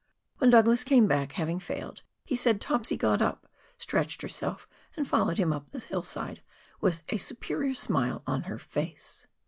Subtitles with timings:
[0.39, 3.45] When Douglas came back, having failed, he said Topsy got up,
[3.77, 6.41] stretched herself, and followed him up the hillside,"
[6.81, 9.27] with a superior smile on her face."